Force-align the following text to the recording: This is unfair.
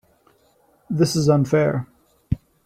This 0.89 1.15
is 1.15 1.29
unfair. 1.29 1.85